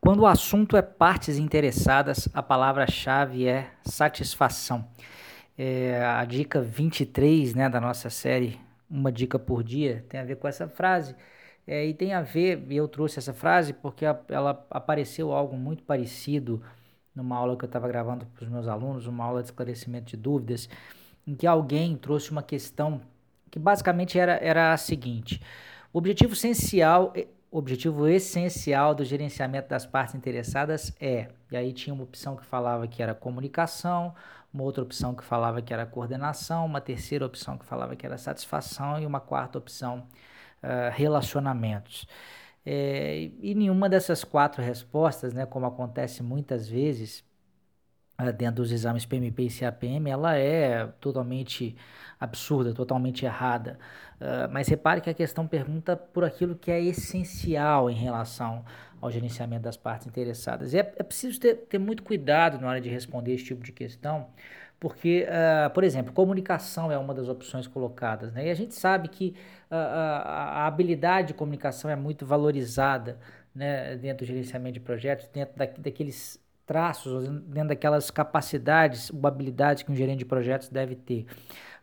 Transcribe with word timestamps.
Quando 0.00 0.20
o 0.20 0.26
assunto 0.26 0.76
é 0.76 0.82
partes 0.82 1.38
interessadas, 1.38 2.28
a 2.32 2.42
palavra-chave 2.42 3.46
é 3.46 3.70
satisfação. 3.84 4.86
É, 5.58 6.04
a 6.04 6.24
dica 6.24 6.60
23 6.60 7.54
né, 7.54 7.68
da 7.68 7.80
nossa 7.80 8.10
série 8.10 8.60
Uma 8.90 9.10
Dica 9.10 9.38
por 9.38 9.64
Dia 9.64 10.04
tem 10.08 10.20
a 10.20 10.24
ver 10.24 10.36
com 10.36 10.46
essa 10.46 10.68
frase. 10.68 11.16
É, 11.66 11.84
e 11.84 11.94
tem 11.94 12.12
a 12.12 12.22
ver, 12.22 12.64
eu 12.70 12.86
trouxe 12.86 13.18
essa 13.18 13.32
frase 13.32 13.72
porque 13.72 14.06
a, 14.06 14.18
ela 14.28 14.64
apareceu 14.70 15.32
algo 15.32 15.56
muito 15.56 15.82
parecido 15.82 16.62
numa 17.14 17.36
aula 17.36 17.56
que 17.56 17.64
eu 17.64 17.68
estava 17.68 17.88
gravando 17.88 18.26
para 18.26 18.44
os 18.44 18.50
meus 18.50 18.68
alunos, 18.68 19.06
uma 19.06 19.24
aula 19.24 19.40
de 19.40 19.48
esclarecimento 19.48 20.10
de 20.10 20.16
dúvidas, 20.16 20.68
em 21.26 21.34
que 21.34 21.46
alguém 21.46 21.96
trouxe 21.96 22.30
uma 22.30 22.42
questão 22.42 23.00
que 23.50 23.58
basicamente 23.58 24.18
era, 24.18 24.34
era 24.34 24.72
a 24.72 24.76
seguinte: 24.76 25.40
o 25.92 25.98
objetivo 25.98 26.34
essencial 26.34 27.12
objetivo 27.50 28.06
essencial 28.08 28.94
do 28.94 29.04
gerenciamento 29.04 29.68
das 29.68 29.86
partes 29.86 30.14
interessadas 30.14 30.92
é, 31.00 31.28
e 31.50 31.56
aí 31.56 31.72
tinha 31.72 31.94
uma 31.94 32.04
opção 32.04 32.36
que 32.36 32.44
falava 32.44 32.86
que 32.86 33.02
era 33.02 33.14
comunicação, 33.14 34.14
uma 34.52 34.64
outra 34.64 34.82
opção 34.82 35.14
que 35.14 35.22
falava 35.22 35.62
que 35.62 35.72
era 35.72 35.86
coordenação, 35.86 36.64
uma 36.66 36.80
terceira 36.80 37.24
opção 37.24 37.58
que 37.58 37.64
falava 37.64 37.94
que 37.94 38.06
era 38.06 38.18
satisfação 38.18 38.98
e 39.00 39.06
uma 39.06 39.20
quarta 39.20 39.58
opção, 39.58 40.06
uh, 40.62 40.90
relacionamentos. 40.92 42.06
É, 42.64 43.30
e 43.40 43.54
nenhuma 43.54 43.88
dessas 43.88 44.24
quatro 44.24 44.62
respostas, 44.62 45.32
né, 45.32 45.46
como 45.46 45.66
acontece 45.66 46.22
muitas 46.22 46.68
vezes, 46.68 47.24
dentro 48.36 48.62
dos 48.62 48.72
exames 48.72 49.04
PMP 49.04 49.42
e 49.42 49.50
CAPM, 49.50 50.08
ela 50.08 50.36
é 50.36 50.86
totalmente 51.00 51.76
absurda, 52.18 52.72
totalmente 52.72 53.24
errada. 53.24 53.78
Uh, 54.18 54.50
mas 54.50 54.68
repare 54.68 55.00
que 55.02 55.10
a 55.10 55.14
questão 55.14 55.46
pergunta 55.46 55.94
por 55.94 56.24
aquilo 56.24 56.54
que 56.54 56.70
é 56.70 56.82
essencial 56.82 57.90
em 57.90 57.94
relação 57.94 58.64
ao 59.00 59.10
gerenciamento 59.10 59.62
das 59.62 59.76
partes 59.76 60.06
interessadas. 60.06 60.72
E 60.72 60.78
é, 60.78 60.94
é 60.96 61.02
preciso 61.02 61.38
ter, 61.38 61.54
ter, 61.68 61.78
muito 61.78 62.02
cuidado 62.02 62.58
na 62.58 62.68
hora 62.68 62.80
de 62.80 62.88
responder 62.88 63.34
esse 63.34 63.44
tipo 63.44 63.62
de 63.62 63.72
questão, 63.72 64.28
porque, 64.80 65.26
uh, 65.28 65.70
por 65.70 65.84
exemplo, 65.84 66.12
comunicação 66.12 66.90
é 66.90 66.96
uma 66.96 67.12
das 67.12 67.28
opções 67.28 67.66
colocadas, 67.66 68.32
né? 68.32 68.46
e 68.46 68.50
a 68.50 68.54
gente 68.54 68.74
sabe 68.74 69.08
que 69.08 69.34
uh, 69.70 69.74
a, 69.74 70.62
a 70.62 70.66
habilidade 70.66 71.28
de 71.28 71.34
comunicação 71.34 71.90
é 71.90 71.96
muito 71.96 72.24
valorizada 72.24 73.18
né, 73.54 73.96
dentro 73.96 74.24
do 74.24 74.28
gerenciamento 74.28 74.74
de 74.74 74.80
projetos, 74.80 75.28
dentro 75.28 75.56
da, 75.56 75.66
daqueles 75.66 76.38
traços, 76.66 77.28
dentro 77.28 77.68
daquelas 77.68 78.10
capacidades 78.10 79.10
ou 79.10 79.26
habilidades 79.26 79.84
que 79.84 79.92
um 79.92 79.94
gerente 79.94 80.18
de 80.18 80.24
projetos 80.24 80.68
deve 80.68 80.96
ter. 80.96 81.24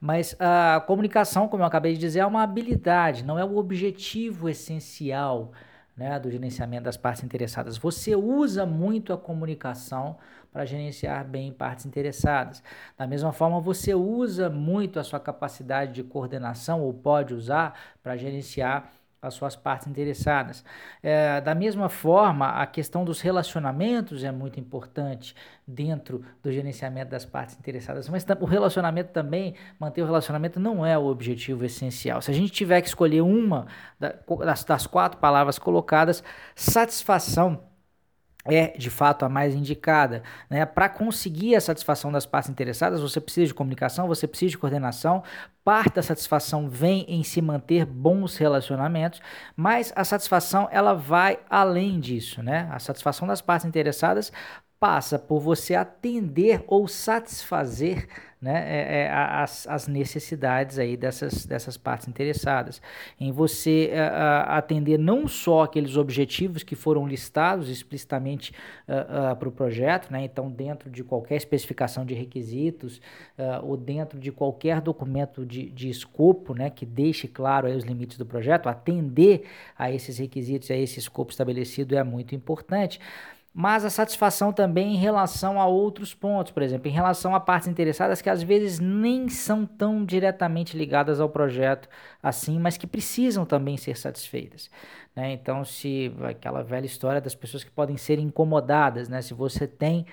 Mas 0.00 0.34
a 0.40 0.82
comunicação, 0.84 1.46
como 1.46 1.62
eu 1.62 1.66
acabei 1.66 1.94
de 1.94 2.00
dizer, 2.00 2.18
é 2.20 2.26
uma 2.26 2.42
habilidade, 2.42 3.24
não 3.24 3.38
é 3.38 3.44
o 3.44 3.56
objetivo 3.56 4.48
essencial 4.48 5.52
né, 5.96 6.18
do 6.18 6.30
gerenciamento 6.30 6.84
das 6.84 6.96
partes 6.96 7.22
interessadas. 7.22 7.78
Você 7.78 8.16
usa 8.16 8.66
muito 8.66 9.12
a 9.12 9.18
comunicação 9.18 10.16
para 10.52 10.64
gerenciar 10.64 11.24
bem 11.24 11.52
partes 11.52 11.86
interessadas. 11.86 12.62
Da 12.96 13.06
mesma 13.06 13.32
forma, 13.32 13.60
você 13.60 13.94
usa 13.94 14.50
muito 14.50 14.98
a 14.98 15.04
sua 15.04 15.20
capacidade 15.20 15.92
de 15.92 16.02
coordenação, 16.02 16.82
ou 16.82 16.92
pode 16.92 17.32
usar, 17.32 17.78
para 18.02 18.16
gerenciar 18.16 18.90
as 19.22 19.34
suas 19.34 19.54
partes 19.54 19.86
interessadas. 19.86 20.64
É, 21.00 21.40
da 21.40 21.54
mesma 21.54 21.88
forma, 21.88 22.48
a 22.60 22.66
questão 22.66 23.04
dos 23.04 23.20
relacionamentos 23.20 24.24
é 24.24 24.32
muito 24.32 24.58
importante 24.58 25.34
dentro 25.64 26.24
do 26.42 26.50
gerenciamento 26.50 27.12
das 27.12 27.24
partes 27.24 27.56
interessadas, 27.56 28.08
mas 28.08 28.26
o 28.40 28.44
relacionamento 28.44 29.12
também, 29.12 29.54
manter 29.78 30.02
o 30.02 30.06
relacionamento 30.06 30.58
não 30.58 30.84
é 30.84 30.98
o 30.98 31.06
objetivo 31.06 31.64
essencial. 31.64 32.20
Se 32.20 32.32
a 32.32 32.34
gente 32.34 32.50
tiver 32.50 32.80
que 32.80 32.88
escolher 32.88 33.20
uma 33.20 33.68
das, 33.98 34.64
das 34.64 34.86
quatro 34.88 35.20
palavras 35.20 35.56
colocadas, 35.56 36.24
satisfação 36.56 37.71
é 38.44 38.76
de 38.76 38.90
fato 38.90 39.24
a 39.24 39.28
mais 39.28 39.54
indicada. 39.54 40.22
Né? 40.50 40.64
Para 40.66 40.88
conseguir 40.88 41.54
a 41.54 41.60
satisfação 41.60 42.10
das 42.10 42.26
partes 42.26 42.50
interessadas, 42.50 43.00
você 43.00 43.20
precisa 43.20 43.46
de 43.46 43.54
comunicação, 43.54 44.08
você 44.08 44.26
precisa 44.26 44.50
de 44.50 44.58
coordenação. 44.58 45.22
Parte 45.64 45.94
da 45.94 46.02
satisfação 46.02 46.68
vem 46.68 47.04
em 47.08 47.22
se 47.22 47.40
manter 47.40 47.86
bons 47.86 48.36
relacionamentos, 48.36 49.20
mas 49.54 49.92
a 49.94 50.04
satisfação 50.04 50.68
ela 50.72 50.92
vai 50.92 51.38
além 51.48 52.00
disso. 52.00 52.42
Né? 52.42 52.68
A 52.72 52.78
satisfação 52.78 53.28
das 53.28 53.40
partes 53.40 53.66
interessadas 53.66 54.32
passa 54.82 55.16
por 55.16 55.38
você 55.38 55.76
atender 55.76 56.64
ou 56.66 56.88
satisfazer 56.88 58.08
né, 58.40 58.64
é, 58.66 59.02
é, 59.02 59.08
as, 59.08 59.64
as 59.68 59.86
necessidades 59.86 60.76
aí 60.76 60.96
dessas, 60.96 61.46
dessas 61.46 61.76
partes 61.76 62.08
interessadas. 62.08 62.82
Em 63.20 63.30
você 63.30 63.90
é, 63.92 64.00
atender 64.48 64.98
não 64.98 65.28
só 65.28 65.62
aqueles 65.62 65.96
objetivos 65.96 66.64
que 66.64 66.74
foram 66.74 67.06
listados 67.06 67.68
explicitamente 67.68 68.52
para 68.84 69.32
o 69.34 69.36
pro 69.36 69.52
projeto, 69.52 70.10
né, 70.10 70.24
então 70.24 70.50
dentro 70.50 70.90
de 70.90 71.04
qualquer 71.04 71.36
especificação 71.36 72.04
de 72.04 72.14
requisitos 72.14 73.00
ou 73.62 73.76
dentro 73.76 74.18
de 74.18 74.32
qualquer 74.32 74.80
documento 74.80 75.46
de, 75.46 75.70
de 75.70 75.88
escopo 75.88 76.54
né, 76.54 76.70
que 76.70 76.84
deixe 76.84 77.28
claro 77.28 77.68
os 77.68 77.84
limites 77.84 78.18
do 78.18 78.26
projeto, 78.26 78.68
atender 78.68 79.44
a 79.78 79.92
esses 79.92 80.18
requisitos, 80.18 80.70
a 80.72 80.76
esse 80.76 80.98
escopo 80.98 81.30
estabelecido 81.30 81.96
é 81.96 82.02
muito 82.02 82.34
importante 82.34 82.98
mas 83.54 83.84
a 83.84 83.90
satisfação 83.90 84.50
também 84.52 84.94
em 84.94 84.96
relação 84.96 85.60
a 85.60 85.66
outros 85.66 86.14
pontos, 86.14 86.52
por 86.52 86.62
exemplo, 86.62 86.88
em 86.88 86.92
relação 86.92 87.34
a 87.34 87.40
partes 87.40 87.68
interessadas 87.68 88.22
que 88.22 88.30
às 88.30 88.42
vezes 88.42 88.78
nem 88.78 89.28
são 89.28 89.66
tão 89.66 90.04
diretamente 90.04 90.76
ligadas 90.76 91.20
ao 91.20 91.28
projeto 91.28 91.88
assim, 92.22 92.58
mas 92.58 92.78
que 92.78 92.86
precisam 92.86 93.44
também 93.44 93.76
ser 93.76 93.98
satisfeitas. 93.98 94.70
Né? 95.14 95.32
Então, 95.32 95.64
se 95.64 96.10
aquela 96.22 96.62
velha 96.62 96.86
história 96.86 97.20
das 97.20 97.34
pessoas 97.34 97.62
que 97.62 97.70
podem 97.70 97.98
ser 97.98 98.18
incomodadas, 98.18 99.08
né? 99.08 99.20
se 99.20 99.34
você 99.34 99.66
tem 99.66 100.06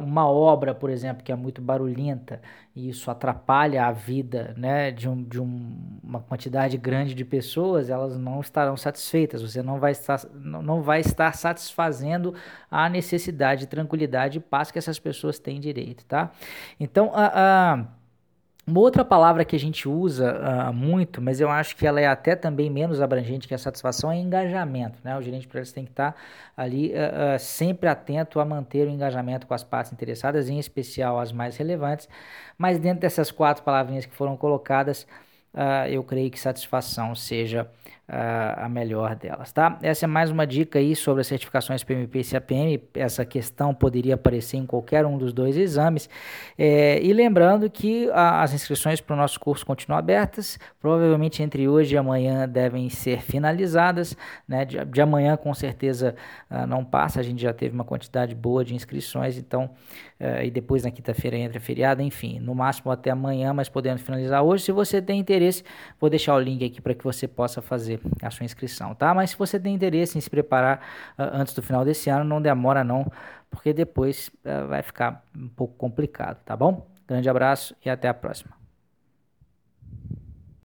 uma 0.00 0.28
obra, 0.28 0.74
por 0.74 0.90
exemplo, 0.90 1.22
que 1.22 1.30
é 1.30 1.36
muito 1.36 1.62
barulhenta 1.62 2.40
e 2.74 2.88
isso 2.88 3.10
atrapalha 3.10 3.86
a 3.86 3.92
vida 3.92 4.54
né, 4.56 4.90
de, 4.90 5.08
um, 5.08 5.22
de 5.22 5.40
um, 5.40 6.00
uma 6.02 6.20
quantidade 6.20 6.76
grande 6.76 7.14
de 7.14 7.24
pessoas, 7.24 7.90
elas 7.90 8.18
não 8.18 8.40
estarão 8.40 8.76
satisfeitas. 8.76 9.42
Você 9.42 9.62
não 9.62 9.78
vai 9.78 9.92
estar, 9.92 10.20
não 10.34 10.82
vai 10.82 11.00
estar 11.00 11.32
satisfazendo 11.34 12.34
a 12.70 12.88
necessidade 12.88 13.60
de 13.62 13.66
tranquilidade 13.68 14.38
e 14.38 14.40
paz 14.40 14.70
que 14.70 14.78
essas 14.78 14.98
pessoas 14.98 15.38
têm 15.38 15.60
direito, 15.60 16.04
tá? 16.06 16.30
Então, 16.80 17.12
a. 17.14 17.78
Uh, 17.78 18.01
uma 18.64 18.78
outra 18.78 19.04
palavra 19.04 19.44
que 19.44 19.56
a 19.56 19.58
gente 19.58 19.88
usa 19.88 20.36
uh, 20.38 20.72
muito, 20.72 21.20
mas 21.20 21.40
eu 21.40 21.50
acho 21.50 21.74
que 21.74 21.84
ela 21.84 22.00
é 22.00 22.06
até 22.06 22.36
também 22.36 22.70
menos 22.70 23.00
abrangente 23.00 23.48
que 23.48 23.54
a 23.54 23.58
satisfação, 23.58 24.10
é 24.10 24.16
engajamento. 24.16 25.00
Né? 25.02 25.16
O 25.18 25.20
gerente 25.20 25.42
de 25.42 25.48
projetos 25.48 25.72
tem 25.72 25.84
que 25.84 25.90
estar 25.90 26.14
ali 26.56 26.92
uh, 26.92 27.34
uh, 27.34 27.38
sempre 27.40 27.88
atento 27.88 28.38
a 28.38 28.44
manter 28.44 28.86
o 28.86 28.90
engajamento 28.90 29.48
com 29.48 29.54
as 29.54 29.64
partes 29.64 29.92
interessadas, 29.92 30.48
em 30.48 30.60
especial 30.60 31.18
as 31.18 31.32
mais 31.32 31.56
relevantes. 31.56 32.08
Mas 32.56 32.78
dentro 32.78 33.00
dessas 33.00 33.32
quatro 33.32 33.64
palavrinhas 33.64 34.06
que 34.06 34.14
foram 34.14 34.36
colocadas, 34.36 35.06
eu 35.90 36.02
creio 36.02 36.30
que 36.30 36.40
satisfação 36.40 37.14
seja 37.14 37.68
a 38.14 38.68
melhor 38.68 39.16
delas, 39.16 39.52
tá? 39.52 39.78
Essa 39.80 40.04
é 40.04 40.06
mais 40.06 40.30
uma 40.30 40.46
dica 40.46 40.78
aí 40.78 40.94
sobre 40.94 41.22
as 41.22 41.26
certificações 41.26 41.82
PMP 41.82 42.20
e 42.20 42.24
CAPM. 42.24 42.82
Essa 42.92 43.24
questão 43.24 43.72
poderia 43.72 44.16
aparecer 44.16 44.58
em 44.58 44.66
qualquer 44.66 45.06
um 45.06 45.16
dos 45.16 45.32
dois 45.32 45.56
exames. 45.56 46.10
É, 46.58 47.02
e 47.02 47.10
lembrando 47.14 47.70
que 47.70 48.10
a, 48.10 48.42
as 48.42 48.52
inscrições 48.52 49.00
para 49.00 49.14
o 49.14 49.16
nosso 49.16 49.40
curso 49.40 49.64
continuam 49.64 49.98
abertas. 49.98 50.58
Provavelmente 50.78 51.42
entre 51.42 51.66
hoje 51.66 51.94
e 51.94 51.98
amanhã 51.98 52.46
devem 52.46 52.90
ser 52.90 53.22
finalizadas. 53.22 54.14
Né? 54.46 54.66
De, 54.66 54.84
de 54.84 55.00
amanhã, 55.00 55.34
com 55.34 55.54
certeza, 55.54 56.14
uh, 56.50 56.66
não 56.66 56.84
passa. 56.84 57.18
A 57.18 57.22
gente 57.22 57.40
já 57.40 57.54
teve 57.54 57.74
uma 57.74 57.84
quantidade 57.84 58.34
boa 58.34 58.62
de 58.62 58.74
inscrições. 58.74 59.38
Então, 59.38 59.70
uh, 60.20 60.42
e 60.44 60.50
depois 60.50 60.84
na 60.84 60.90
quinta-feira 60.90 61.38
entra 61.38 61.58
feriado. 61.58 62.02
Enfim, 62.02 62.38
no 62.40 62.54
máximo 62.54 62.92
até 62.92 63.10
amanhã, 63.10 63.54
mas 63.54 63.70
podendo 63.70 64.00
finalizar 64.00 64.42
hoje. 64.42 64.64
Se 64.64 64.72
você 64.72 65.00
tem 65.00 65.18
interesse, 65.18 65.64
vou 65.98 66.10
deixar 66.10 66.34
o 66.34 66.38
link 66.38 66.62
aqui 66.62 66.78
para 66.78 66.94
que 66.94 67.02
você 67.02 67.26
possa 67.26 67.62
fazer 67.62 68.01
a 68.22 68.30
sua 68.30 68.44
inscrição, 68.44 68.94
tá? 68.94 69.14
Mas 69.14 69.30
se 69.30 69.38
você 69.38 69.58
tem 69.58 69.74
interesse 69.74 70.16
em 70.16 70.20
se 70.20 70.30
preparar 70.30 70.78
uh, 71.18 71.22
antes 71.32 71.54
do 71.54 71.62
final 71.62 71.84
desse 71.84 72.10
ano, 72.10 72.24
não 72.24 72.40
demora 72.40 72.84
não, 72.84 73.10
porque 73.50 73.72
depois 73.72 74.30
uh, 74.44 74.68
vai 74.68 74.82
ficar 74.82 75.24
um 75.36 75.48
pouco 75.48 75.74
complicado, 75.74 76.38
tá 76.44 76.56
bom? 76.56 76.86
Grande 77.06 77.28
abraço 77.28 77.74
e 77.84 77.90
até 77.90 78.08
a 78.08 78.14
próxima. 78.14 78.61